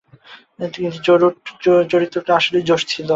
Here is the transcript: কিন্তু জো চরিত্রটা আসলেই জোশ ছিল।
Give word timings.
কিন্তু 0.75 0.79
জো 1.63 1.73
চরিত্রটা 1.91 2.31
আসলেই 2.35 2.67
জোশ 2.69 2.81
ছিল। 2.87 3.07